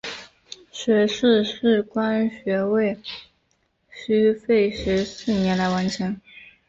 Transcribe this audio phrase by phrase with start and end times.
[0.71, 2.97] 学士视光学位
[3.91, 6.19] 需费时四年来完成。